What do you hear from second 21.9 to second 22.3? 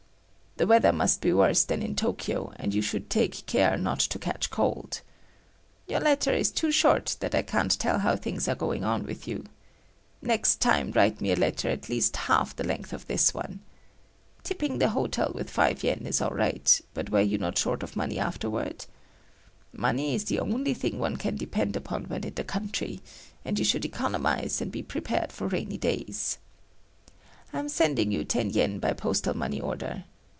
when